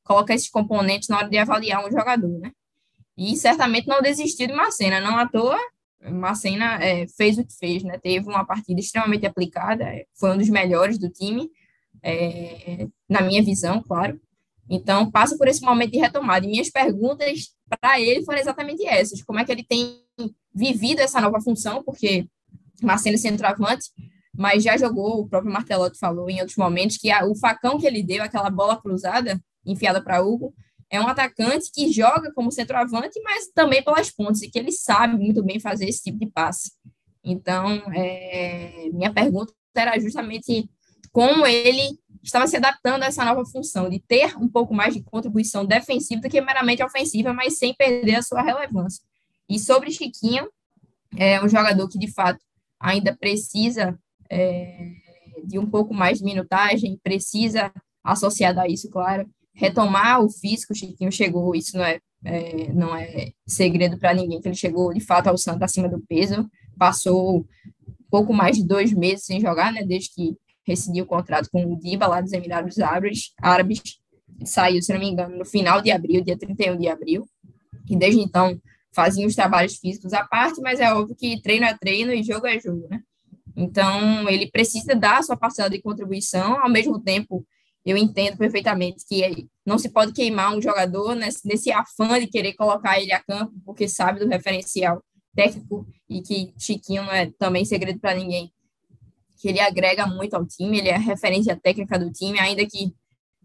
[0.02, 2.52] colocar esses componentes na hora de avaliar um jogador, né?
[3.16, 5.58] E certamente não desistiu de Macena, não à toa,
[6.10, 7.98] Macena é, fez o que fez, né?
[7.98, 11.50] Teve uma partida extremamente aplicada, é, foi um dos melhores do time,
[12.02, 14.20] é, na minha visão, claro.
[14.68, 16.44] Então, passa por esse momento de retomada.
[16.44, 20.02] E minhas perguntas para ele foram exatamente essas: como é que ele tem
[20.54, 22.26] vivido essa nova função, porque
[22.82, 23.90] Marcelo é centroavante,
[24.36, 27.86] mas já jogou, o próprio Martelotti falou em outros momentos, que a, o facão que
[27.86, 30.54] ele deu, aquela bola cruzada, enfiada para Hugo,
[30.90, 35.16] é um atacante que joga como centroavante, mas também pelas pontas, e que ele sabe
[35.16, 36.72] muito bem fazer esse tipo de passe.
[37.24, 40.70] Então, é, minha pergunta era justamente
[41.10, 45.02] como ele estava se adaptando a essa nova função, de ter um pouco mais de
[45.02, 49.02] contribuição defensiva do que meramente ofensiva, mas sem perder a sua relevância.
[49.48, 50.48] E sobre Chiquinho,
[51.16, 52.40] é um jogador que, de fato,
[52.78, 53.98] ainda precisa
[54.30, 54.92] é,
[55.44, 60.72] de um pouco mais de minutagem, precisa, associado a isso, claro, retomar o físico.
[60.72, 64.92] O Chiquinho chegou, isso não é, é não é segredo para ninguém, que ele chegou,
[64.92, 67.46] de fato, ao Santos acima do peso, passou
[68.10, 70.36] pouco mais de dois meses sem jogar, né, desde que
[70.66, 73.80] rescindiu o contrato com o Diba, lá dos Emirados Árabes, Árabes,
[74.44, 77.26] saiu, se não me engano, no final de abril, dia 31 de abril,
[77.88, 78.60] e desde então
[78.92, 82.46] fazia os trabalhos físicos à parte, mas é óbvio que treino é treino e jogo
[82.46, 83.00] é jogo, né?
[83.56, 87.46] Então, ele precisa dar a sua parcela de contribuição, ao mesmo tempo,
[87.86, 92.52] eu entendo perfeitamente que não se pode queimar um jogador nesse, nesse afã de querer
[92.54, 95.02] colocar ele a campo, porque sabe do referencial
[95.34, 98.52] técnico e que Chiquinho não é também segredo para ninguém
[99.38, 102.92] que ele agrega muito ao time, ele é a referência técnica do time, ainda que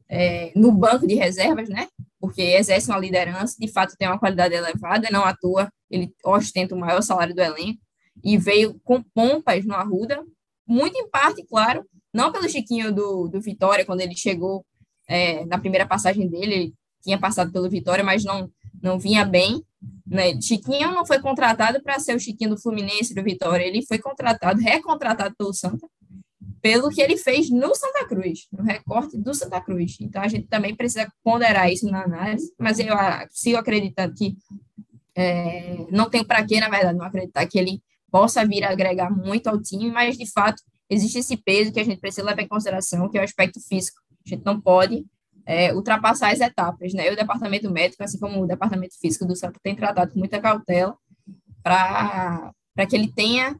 [0.09, 1.87] é, no banco de reservas, né?
[2.19, 6.73] Porque exerce uma liderança, de fato tem uma qualidade elevada, não à toa ele ostenta
[6.75, 7.79] o maior salário do elenco
[8.23, 10.23] e veio com pompas no Arruda,
[10.67, 14.65] muito em parte, claro, não pelo Chiquinho do, do Vitória, quando ele chegou
[15.07, 18.49] é, na primeira passagem dele, ele tinha passado pelo Vitória, mas não,
[18.81, 19.63] não vinha bem,
[20.05, 20.39] né?
[20.41, 24.61] Chiquinho não foi contratado para ser o Chiquinho do Fluminense, do Vitória, ele foi contratado,
[24.61, 25.87] recontratado pelo Santa,
[26.61, 29.97] pelo que ele fez no Santa Cruz, no recorte do Santa Cruz.
[29.99, 32.95] Então, a gente também precisa ponderar isso na análise, mas eu
[33.31, 34.37] sigo acreditando que
[35.15, 39.09] é, não tem para que, na verdade, não acreditar que ele possa vir a agregar
[39.09, 42.47] muito ao time, mas, de fato, existe esse peso que a gente precisa levar em
[42.47, 43.99] consideração, que é o aspecto físico.
[44.25, 45.05] A gente não pode
[45.45, 47.07] é, ultrapassar as etapas, né?
[47.07, 50.39] E o departamento médico, assim como o departamento físico do Santos, tem tratado com muita
[50.39, 50.95] cautela
[51.63, 52.51] para
[52.87, 53.57] que ele tenha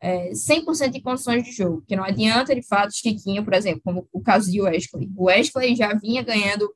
[0.00, 4.08] é, 100% de condições de jogo, que não adianta, de fato, Chiquinho, por exemplo, como
[4.12, 5.10] o caso de Wesley.
[5.16, 6.70] O Wesley já vinha ganhando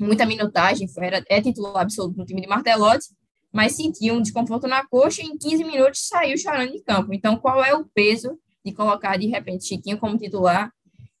[0.00, 3.08] muita minutagem, era, é titular absoluto no time de Martelotti,
[3.52, 7.14] mas sentiu um desconforto na coxa e em 15 minutos saiu chorando de campo.
[7.14, 10.72] Então, qual é o peso de colocar, de repente, Chiquinho como titular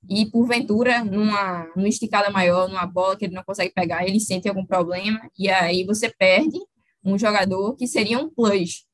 [0.08, 4.48] e porventura numa, numa esticada maior, numa bola que ele não consegue pegar, ele sente
[4.48, 6.58] algum problema e aí você perde
[7.04, 8.86] um jogador que seria um plus.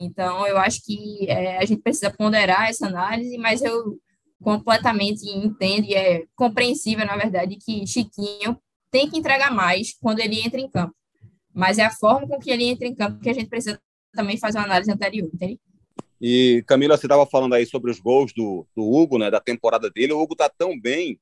[0.00, 3.98] Então, eu acho que é, a gente precisa ponderar essa análise, mas eu
[4.40, 8.56] completamente entendo e é compreensível, na verdade, que Chiquinho
[8.90, 10.94] tem que entregar mais quando ele entra em campo.
[11.58, 13.80] Mas é a forma com que ele entra em campo que a gente precisa
[14.12, 15.58] também fazer uma análise anterior, entende?
[16.20, 19.90] E Camila, você estava falando aí sobre os gols do, do Hugo, né, da temporada
[19.90, 20.12] dele.
[20.12, 21.18] O Hugo está tão bem,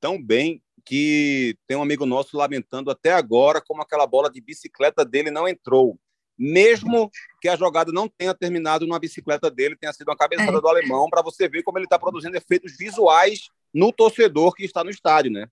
[0.00, 5.04] tão bem, que tem um amigo nosso lamentando até agora como aquela bola de bicicleta
[5.04, 5.96] dele não entrou.
[6.36, 7.08] Mesmo
[7.40, 10.60] que a jogada não tenha terminado numa bicicleta dele, tenha sido uma cabeçada é.
[10.60, 14.82] do alemão, para você ver como ele está produzindo efeitos visuais no torcedor que está
[14.82, 15.48] no estádio, né?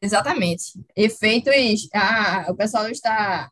[0.00, 0.72] Exatamente.
[0.96, 1.88] Efeitos.
[1.94, 3.50] Ah, o pessoal está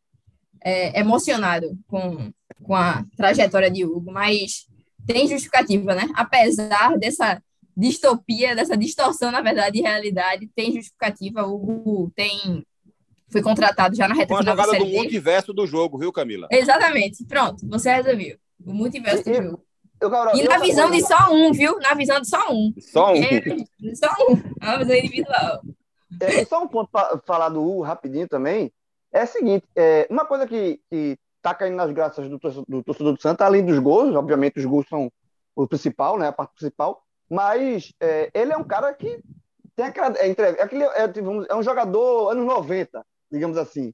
[0.62, 2.30] é, emocionado com,
[2.62, 4.66] com a trajetória de Hugo, mas
[5.06, 6.08] tem justificativa, né?
[6.14, 7.42] Apesar dessa
[7.76, 11.46] distopia, dessa distorção, na verdade, de realidade, tem justificativa.
[11.46, 12.64] O Hugo tem
[13.30, 15.02] Foi contratado já na reta Uma final da jogada do Série D.
[15.02, 16.48] multiverso do jogo, viu, Camila?
[16.50, 17.24] Exatamente.
[17.24, 18.36] Pronto, você resolveu.
[18.64, 19.64] O multiverso do E- jogo.
[20.00, 21.76] Eu, E na visão de só um, viu?
[21.80, 22.72] Na visão de só um.
[22.78, 23.16] Só um.
[23.16, 23.42] É,
[23.96, 24.36] só um.
[24.62, 25.60] É uma visão individual.
[26.20, 28.72] É, só um ponto para falar do Hugo rapidinho também.
[29.12, 33.14] É o seguinte, é, uma coisa que, que tá caindo nas graças do, do torcedor
[33.14, 35.10] do Santa, além dos gols, obviamente os gols são
[35.54, 39.20] o principal, né, a parte principal, mas é, ele é um cara que
[39.74, 41.12] tem aquela, é, é, aquele, é,
[41.48, 43.92] é um jogador anos 90, digamos assim,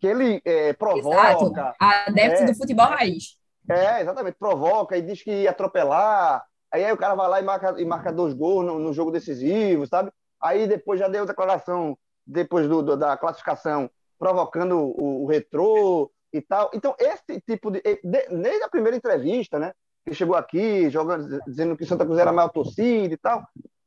[0.00, 0.78] que ele é, Exato.
[0.78, 2.46] provoca, Adepto É.
[2.46, 3.36] do futebol raiz.
[3.68, 6.44] é, exatamente, provoca e diz que ia atropelar.
[6.70, 9.10] Aí, aí o cara vai lá e marca, e marca dois gols no, no jogo
[9.10, 10.10] decisivo, sabe?
[10.44, 16.40] Aí depois já deu declaração, depois do, do- da classificação, provocando o, o retrô e
[16.42, 16.70] tal.
[16.74, 19.72] Então, esse tipo de, de- Desde a primeira entrevista, né?
[20.06, 23.42] Que chegou aqui, jogando, dizendo que Santa Cruz era a maior torcida e tal.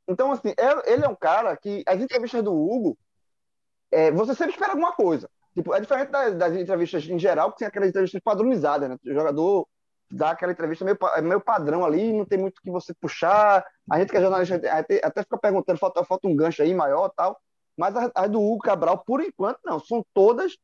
[0.08, 1.84] Então, assim, é- ele é um cara que.
[1.88, 2.98] As entrevistas do Hugo,
[3.92, 5.30] é, você sempre espera alguma coisa.
[5.56, 8.98] Tipo, é diferente das, das entrevistas em geral, que tem aquelas entrevistas padronizadas, né?
[9.06, 9.68] O jogador
[10.10, 13.66] dá aquela entrevista meio, é meio padrão ali, não tem muito o que você puxar.
[13.90, 17.10] A gente que é jornalista até, até fica perguntando, falta, falta um gancho aí maior
[17.16, 17.40] tal.
[17.78, 19.80] Mas as, as do Hugo Cabral, por enquanto, não.
[19.80, 20.58] São todas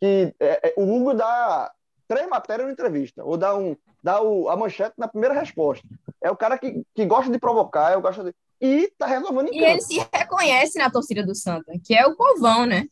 [0.00, 1.70] que é, é, o Hugo dá
[2.08, 5.86] três matérias na entrevista, ou dá, um, dá o, a manchete na primeira resposta.
[6.22, 8.34] É o cara que, que gosta de provocar, é o gosta de.
[8.60, 12.16] E tá resolvendo em E ele se reconhece na torcida do Santa, que é o
[12.16, 12.86] povão, né?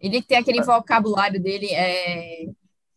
[0.00, 2.46] Ele tem aquele vocabulário dele é,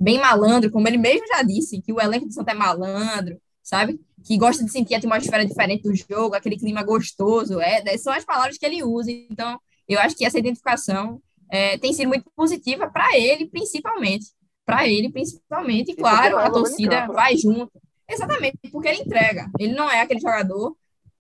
[0.01, 3.99] bem malandro, como ele mesmo já disse, que o elenco do Santa é malandro, sabe?
[4.25, 7.61] Que gosta de sentir a atmosfera diferente do jogo, aquele clima gostoso.
[7.61, 9.11] É, são as palavras que ele usa.
[9.11, 14.25] Então, eu acho que essa identificação é, tem sido muito positiva para ele, principalmente.
[14.65, 15.91] Para ele, principalmente.
[15.91, 17.07] E, claro, a torcida né?
[17.07, 17.71] vai junto.
[18.09, 19.49] Exatamente, porque ele entrega.
[19.59, 20.75] Ele não é aquele jogador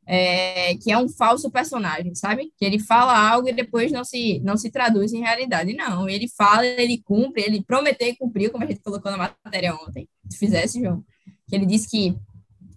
[0.05, 2.51] é, que é um falso personagem, sabe?
[2.57, 5.73] Que ele fala algo e depois não se, não se traduz em realidade.
[5.73, 9.75] Não, ele fala, ele cumpre, ele prometeu e cumpriu, como a gente colocou na matéria
[9.75, 10.07] ontem.
[10.29, 11.03] Se fizesse, João.
[11.47, 12.15] Que ele disse que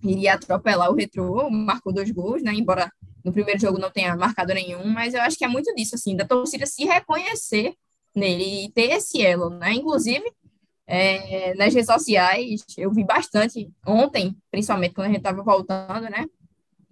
[0.03, 2.53] iria atropelar o retrô, marcou dois gols, né?
[2.53, 2.91] Embora
[3.25, 6.15] no primeiro jogo não tenha marcado nenhum, mas eu acho que é muito disso, assim,
[6.15, 7.75] da torcida se reconhecer
[8.15, 9.73] nele e ter esse elo, né?
[9.73, 10.25] Inclusive,
[10.87, 16.27] é, nas redes sociais, eu vi bastante ontem, principalmente quando a gente estava voltando, né?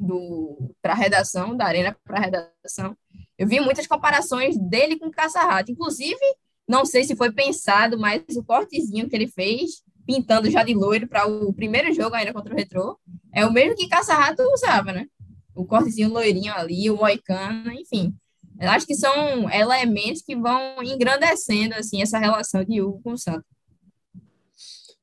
[0.03, 2.97] Do para redação, da arena para redação.
[3.39, 5.71] Eu vi muitas comparações dele com Caça-Rato.
[5.71, 6.21] Inclusive,
[6.69, 11.07] não sei se foi pensado, mas o cortezinho que ele fez, pintando já de loiro
[11.07, 12.99] para o primeiro jogo ainda contra o Retrô,
[13.33, 15.07] é o mesmo que Caça-Rato usava, né?
[15.55, 18.15] O cortezinho loirinho ali, o moicano, enfim.
[18.61, 23.19] Eu acho que são elementos que vão engrandecendo assim essa relação de Hugo com o
[23.19, 23.45] Santos.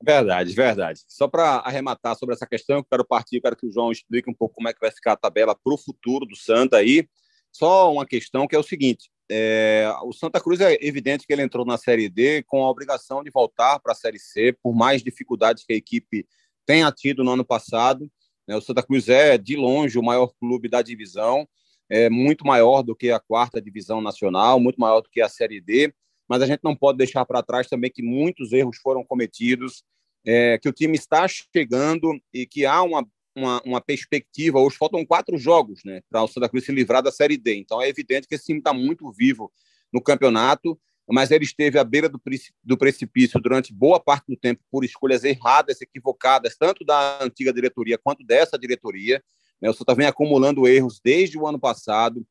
[0.02, 1.02] Verdade, verdade.
[1.08, 4.34] Só para arrematar sobre essa questão, eu quero partir, quero que o João explique um
[4.34, 7.08] pouco como é que vai ficar a tabela para o futuro do Santa aí.
[7.52, 11.42] Só uma questão que é o seguinte: é, o Santa Cruz é evidente que ele
[11.42, 15.04] entrou na Série D com a obrigação de voltar para a Série C, por mais
[15.04, 16.26] dificuldades que a equipe
[16.66, 18.10] tenha tido no ano passado.
[18.48, 21.46] Né, o Santa Cruz é, de longe, o maior clube da divisão,
[21.90, 25.60] é muito maior do que a quarta divisão nacional, muito maior do que a Série
[25.60, 25.94] D
[26.30, 29.84] mas a gente não pode deixar para trás também que muitos erros foram cometidos,
[30.24, 33.04] é, que o time está chegando e que há uma,
[33.36, 34.60] uma, uma perspectiva.
[34.60, 37.56] Hoje faltam quatro jogos né, para o Santa Cruz se livrar da Série D.
[37.56, 39.52] Então é evidente que esse time está muito vivo
[39.92, 42.22] no campeonato, mas ele esteve à beira do,
[42.64, 47.98] do precipício durante boa parte do tempo por escolhas erradas, equivocadas, tanto da antiga diretoria
[47.98, 49.24] quanto dessa diretoria.
[49.60, 52.24] Né, o Santa vem acumulando erros desde o ano passado,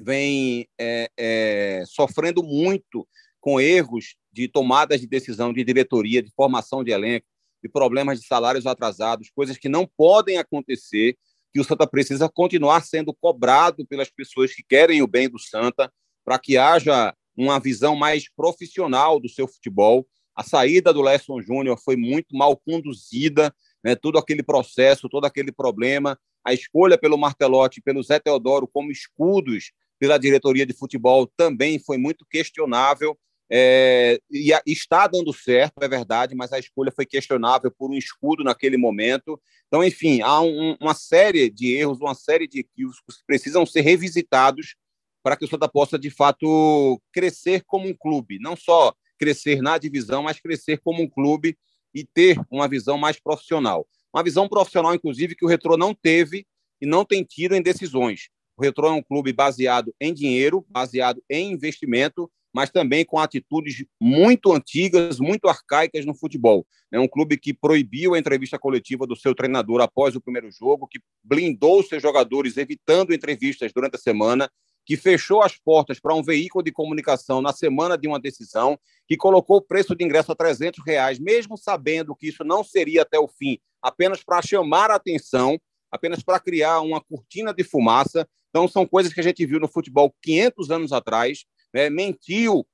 [0.00, 3.06] vem é, é, sofrendo muito
[3.44, 7.26] com erros de tomadas de decisão de diretoria, de formação de elenco,
[7.62, 11.14] de problemas de salários atrasados, coisas que não podem acontecer,
[11.52, 15.92] que o Santa precisa continuar sendo cobrado pelas pessoas que querem o bem do Santa,
[16.24, 20.06] para que haja uma visão mais profissional do seu futebol.
[20.34, 23.54] A saída do Lesson Júnior foi muito mal conduzida,
[23.84, 23.94] né?
[23.94, 28.90] todo aquele processo, todo aquele problema, a escolha pelo Martelotti e pelo Zé Teodoro como
[28.90, 33.14] escudos pela diretoria de futebol também foi muito questionável.
[33.50, 38.42] É, e está dando certo, é verdade, mas a escolha foi questionável por um escudo
[38.42, 39.40] naquele momento.
[39.68, 43.82] Então, enfim, há um, uma série de erros, uma série de equívocos que precisam ser
[43.82, 44.76] revisitados
[45.22, 48.38] para que o Santa possa, de fato, crescer como um clube.
[48.38, 51.56] Não só crescer na divisão, mas crescer como um clube
[51.94, 53.86] e ter uma visão mais profissional.
[54.12, 56.46] Uma visão profissional, inclusive, que o Retrô não teve
[56.80, 58.28] e não tem tido em decisões.
[58.56, 63.84] O Retrô é um clube baseado em dinheiro, baseado em investimento, mas também com atitudes
[64.00, 66.64] muito antigas, muito arcaicas no futebol.
[66.92, 70.86] É um clube que proibiu a entrevista coletiva do seu treinador após o primeiro jogo,
[70.86, 74.48] que blindou seus jogadores, evitando entrevistas durante a semana.
[74.86, 79.16] que fechou as portas para um veículo de comunicação na semana de uma decisão, que
[79.16, 83.18] colocou o preço de ingresso a 300 reais, mesmo sabendo que isso não seria até
[83.18, 85.58] o fim, apenas para chamar a atenção,
[85.90, 88.28] apenas para criar uma cortina de fumaça.
[88.50, 91.90] Então, são coisas que a gente viu no futebol 500 anos atrás, né?
[91.90, 92.66] mentiu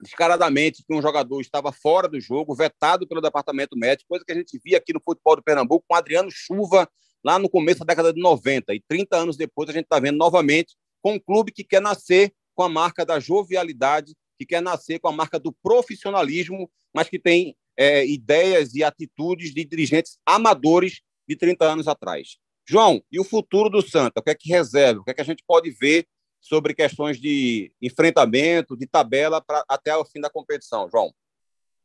[0.00, 4.34] descaradamente que um jogador estava fora do jogo, vetado pelo departamento médico, coisa que a
[4.34, 6.88] gente via aqui no futebol do Pernambuco com Adriano Chuva
[7.22, 8.74] lá no começo da década de 90.
[8.74, 12.32] E 30 anos depois a gente está vendo novamente com um clube que quer nascer
[12.54, 17.18] com a marca da jovialidade, que quer nascer com a marca do profissionalismo, mas que
[17.18, 22.38] tem é, ideias e atitudes de dirigentes amadores de 30 anos atrás.
[22.66, 24.20] João, e o futuro do Santa?
[24.20, 25.00] O que é que reserva?
[25.00, 26.06] O que é que a gente pode ver
[26.40, 31.12] sobre questões de enfrentamento, de tabela pra, até o fim da competição, João?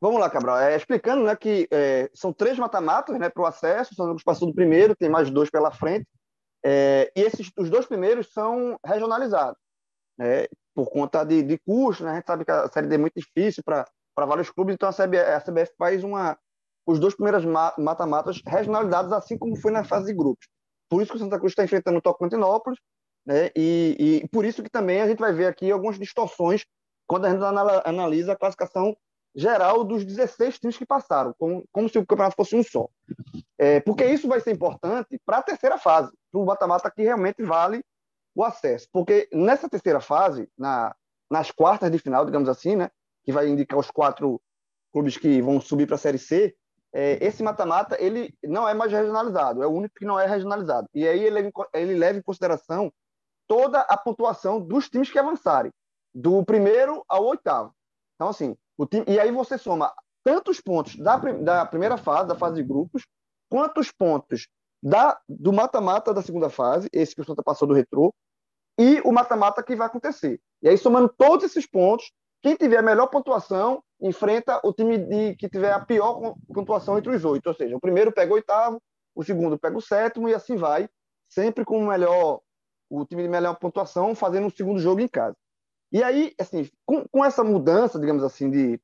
[0.00, 0.58] Vamos lá, Cabral.
[0.58, 4.22] É, explicando né, que é, são três mata-matas né, para o acesso, o Santa Cruz
[4.22, 6.06] passou do primeiro, tem mais dois pela frente.
[6.64, 9.58] É, e esses, os dois primeiros são regionalizados,
[10.18, 12.04] né, por conta de, de custos.
[12.04, 13.86] Né, a gente sabe que a Série D é muito difícil para
[14.26, 16.38] vários clubes, então a CBF, a CBF faz uma,
[16.86, 17.44] os dois primeiros
[17.78, 20.46] mata-matas regionalizados, assim como foi na fase de grupos.
[20.88, 22.78] Por isso que o Santa Cruz está enfrentando o Tocantinópolis,
[23.26, 26.64] né, e, e por isso que também a gente vai ver aqui algumas distorções
[27.06, 27.42] quando a gente
[27.84, 28.96] analisa a classificação
[29.34, 32.88] geral dos 16 times que passaram, como, como se o campeonato fosse um só.
[33.58, 37.42] É, porque isso vai ser importante para a terceira fase, para o mata-mata que realmente
[37.42, 37.84] vale
[38.34, 38.88] o acesso.
[38.92, 40.94] Porque nessa terceira fase, na,
[41.30, 42.90] nas quartas de final, digamos assim, né,
[43.24, 44.40] que vai indicar os quatro
[44.92, 46.54] clubes que vão subir para a Série C,
[46.92, 50.88] é, esse mata-mata ele não é mais regionalizado, é o único que não é regionalizado.
[50.94, 52.92] E aí ele, ele leva em consideração
[53.46, 55.70] toda a pontuação dos times que avançarem,
[56.14, 57.72] do primeiro ao oitavo.
[58.14, 59.92] Então, assim, o time, e aí você soma
[60.24, 63.06] tantos pontos da, da primeira fase, da fase de grupos,
[63.50, 64.48] quantos pontos
[64.82, 68.12] da, do mata-mata da segunda fase, esse que o Santa passou do retrô,
[68.78, 70.40] e o mata-mata que vai acontecer.
[70.62, 72.10] E aí, somando todos esses pontos,
[72.42, 77.14] quem tiver a melhor pontuação enfrenta o time de, que tiver a pior pontuação entre
[77.14, 77.46] os oito.
[77.46, 78.82] Ou seja, o primeiro pega o oitavo,
[79.14, 80.88] o segundo pega o sétimo, e assim vai,
[81.28, 82.40] sempre com o melhor,
[83.00, 85.36] o time de melhor pontuação fazendo o segundo jogo em casa.
[85.92, 88.80] E aí, assim, com, com essa mudança, digamos assim, de,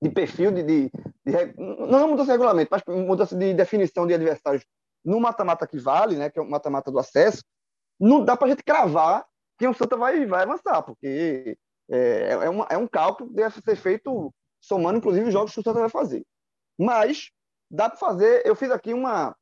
[0.00, 0.90] de perfil, de, de,
[1.24, 4.64] de, não mudança de regulamento, mas mudança de definição de adversários
[5.04, 7.42] no mata-mata que vale, né, que é o mata-mata do acesso,
[7.98, 9.26] não dá para a gente cravar
[9.58, 11.58] que o Santa vai, vai avançar, porque
[11.90, 15.60] é, é, uma, é um cálculo que deve ser feito somando, inclusive, os jogos que
[15.60, 16.24] o Santa vai fazer.
[16.78, 17.30] Mas
[17.70, 19.36] dá para fazer, eu fiz aqui uma,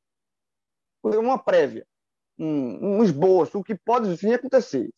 [1.05, 1.87] uma prévia,
[2.39, 4.91] um, um esboço, o que pode vir acontecer.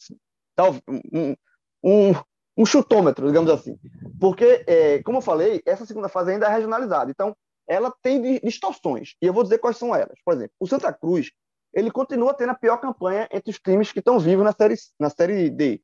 [0.55, 0.75] Tal,
[1.13, 1.35] um,
[1.83, 2.13] um,
[2.57, 3.79] um chutômetro, digamos assim.
[4.21, 7.11] Porque, é, como eu falei, essa segunda fase ainda é regionalizada.
[7.11, 7.35] Então,
[7.67, 9.15] ela tem distorções.
[9.23, 10.19] E eu vou dizer quais são elas.
[10.25, 11.31] Por exemplo, o Santa Cruz,
[11.73, 15.09] ele continua tendo a pior campanha entre os times que estão vivos na Série, na
[15.09, 15.81] série D.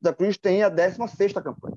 [0.00, 1.76] O Santa Cruz tem a 16ª campanha.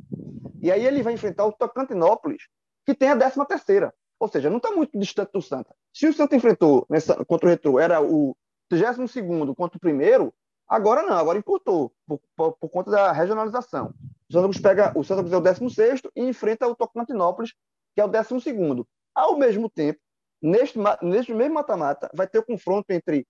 [0.61, 2.43] E aí ele vai enfrentar o Tocantinópolis,
[2.85, 3.91] que tem a 13ª.
[4.19, 5.73] Ou seja, não está muito distante do Santa.
[5.93, 8.35] Se o Santa enfrentou nessa, contra o Retro, era o
[8.71, 10.33] 32º contra o primeiro,
[10.67, 13.93] Agora não, agora encurtou, por, por, por, conta da regionalização.
[14.29, 17.53] O Santa Cruz pega o Santa Cruz é o 16 e enfrenta o Tocantinópolis,
[17.95, 19.99] que é o 12 Ao mesmo tempo,
[20.41, 23.25] neste, neste mesmo mata-mata, vai ter o confronto entre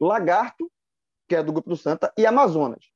[0.00, 0.70] Lagarto,
[1.28, 2.90] que é do grupo do Santa, e Amazonas.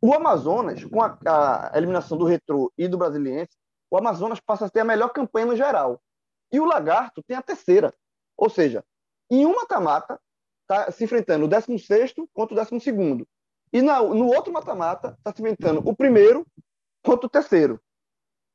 [0.00, 3.56] O Amazonas, com a, a eliminação do Retro e do Brasiliense,
[3.88, 6.02] o Amazonas passa a ter a melhor campanha no geral.
[6.50, 7.94] E o Lagarto tem a terceira.
[8.36, 8.84] Ou seja,
[9.30, 10.20] em um mata-mata,
[10.80, 13.26] está se enfrentando o 16 contra o 12.
[13.72, 16.46] E na, no outro mata-mata está se enfrentando o primeiro
[17.02, 17.80] contra o terceiro.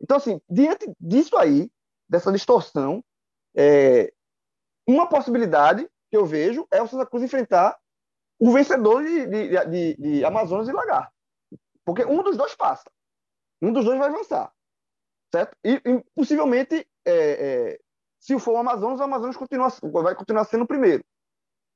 [0.01, 1.71] Então, assim, diante disso aí,
[2.07, 3.03] dessa distorção,
[3.55, 4.13] é,
[4.87, 7.77] uma possibilidade que eu vejo é o Santa Cruz enfrentar
[8.39, 11.11] o vencedor de, de, de, de Amazonas e Lagarto.
[11.83, 12.89] Porque um dos dois passa.
[13.61, 14.53] Um dos dois vai avançar.
[15.33, 15.57] Certo?
[15.63, 17.79] E, e possivelmente, é, é,
[18.19, 19.69] se for o Amazonas, o Amazonas continua,
[20.03, 21.03] vai continuar sendo o primeiro.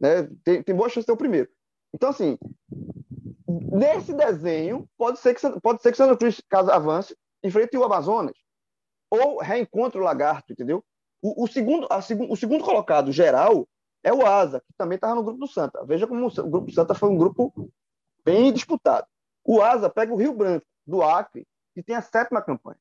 [0.01, 0.27] Né?
[0.43, 1.47] Tem, tem boa chance de ser o primeiro.
[1.93, 2.37] Então, assim,
[3.47, 8.35] nesse desenho, pode ser que, pode ser que Santa Cruz, caso avance, enfrente o Amazonas.
[9.11, 10.83] Ou reencontre o Lagarto, entendeu?
[11.21, 11.99] O, o segundo, a,
[12.29, 13.67] o segundo colocado geral
[14.03, 15.85] é o Asa, que também estava no grupo do Santa.
[15.85, 17.71] Veja como o grupo do Santa foi um grupo
[18.25, 19.05] bem disputado.
[19.45, 22.79] O Asa pega o Rio Branco, do Acre, que tem a sétima campanha.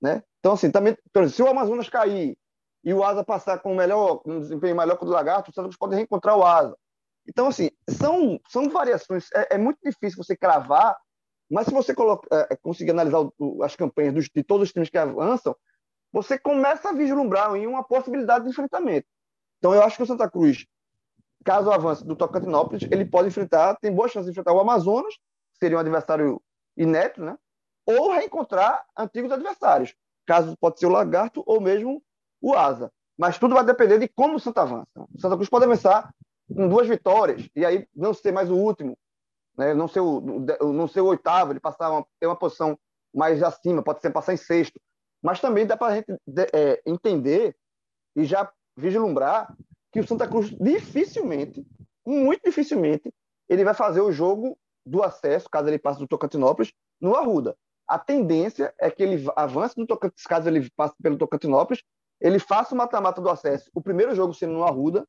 [0.00, 0.22] Né?
[0.40, 0.96] Então, assim, também,
[1.30, 2.36] se o Amazonas cair
[2.82, 5.76] e o Asa passar com melhor, um desempenho melhor que o do Lagarto, o Santos
[5.76, 6.76] pode reencontrar o Asa.
[7.28, 9.28] Então, assim, são, são variações.
[9.34, 10.96] É, é muito difícil você cravar,
[11.50, 14.88] mas se você coloca, é, conseguir analisar o, as campanhas dos, de todos os times
[14.88, 15.54] que avançam,
[16.12, 19.06] você começa a vislumbrar em uma possibilidade de enfrentamento.
[19.58, 20.66] Então, eu acho que o Santa Cruz,
[21.44, 25.14] caso avance do Tocantinópolis, ele pode enfrentar, tem boa chance de enfrentar o Amazonas,
[25.58, 26.42] seria um adversário
[26.76, 27.36] inédito, né?
[27.86, 29.94] Ou reencontrar antigos adversários,
[30.26, 32.02] caso pode ser o Lagarto ou mesmo
[32.40, 32.90] o Asa.
[33.18, 34.88] Mas tudo vai depender de como o Santa avança.
[34.96, 36.12] O Santa Cruz pode avançar
[36.48, 38.96] com duas vitórias e aí não ser mais o último,
[39.56, 39.74] né?
[39.74, 40.20] não, ser o,
[40.72, 42.78] não ser o oitavo, ele passar uma, ter uma posição
[43.14, 44.80] mais acima, pode ser passar em sexto.
[45.22, 46.16] Mas também dá para a gente
[46.54, 47.54] é, entender
[48.16, 49.54] e já vislumbrar
[49.92, 51.66] que o Santa Cruz dificilmente,
[52.06, 53.12] muito dificilmente,
[53.48, 57.56] ele vai fazer o jogo do acesso, caso ele passe do Tocantinópolis, no Arruda.
[57.86, 59.86] A tendência é que ele avance no
[60.28, 61.82] caso ele passe pelo Tocantinópolis,
[62.20, 65.06] ele faça o mata-mata do acesso, o primeiro jogo sendo no Arruda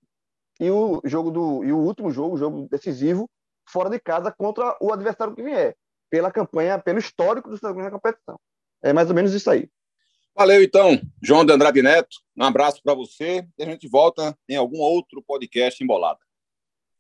[0.59, 3.29] e o jogo do e o último jogo, o jogo decisivo,
[3.67, 5.75] fora de casa contra o adversário que vier,
[6.09, 8.39] pela campanha, pelo histórico do Santa Cruz na competição.
[8.83, 9.69] É mais ou menos isso aí.
[10.35, 12.17] Valeu, então, João de Andrade Neto.
[12.37, 16.19] Um abraço para você e a gente volta em algum outro podcast embolado.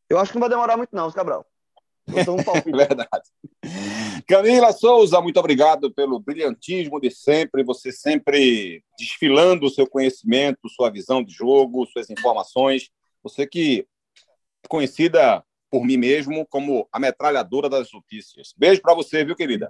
[0.09, 1.45] Eu acho que não vai demorar muito, não, Cabral.
[2.07, 2.13] Um
[2.75, 3.29] Verdade.
[4.31, 10.89] Camila Souza, muito obrigado pelo brilhantismo de sempre, você sempre desfilando o seu conhecimento, sua
[10.89, 12.89] visão de jogo, suas informações.
[13.21, 13.85] Você que
[14.63, 18.53] é conhecida por mim mesmo como a metralhadora das notícias.
[18.55, 19.69] Beijo para você, viu, querida?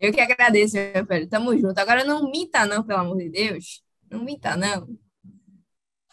[0.00, 1.28] Eu que agradeço, meu velho.
[1.28, 1.78] Tamo junto.
[1.78, 3.82] Agora não minta, não, pelo amor de Deus.
[4.10, 4.88] Não minta, não.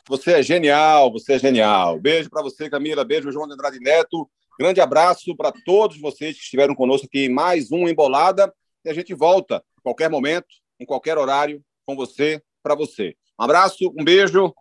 [0.09, 1.97] Você é genial, você é genial.
[2.01, 3.05] Beijo para você, Camila.
[3.05, 4.29] Beijo, João de Andrade Neto.
[4.61, 8.53] Grande abraço para todos vocês que estiveram conosco aqui em mais um Embolada.
[8.85, 10.45] E a gente volta a qualquer momento,
[10.79, 13.15] em qualquer horário, com você, para você.
[13.39, 14.53] Um abraço, um beijo.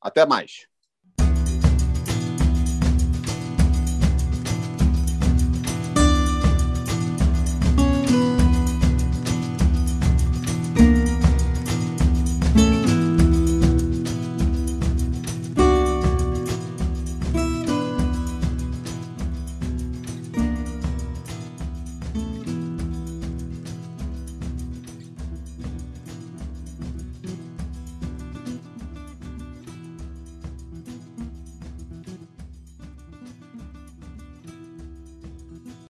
[0.00, 0.68] Até mais.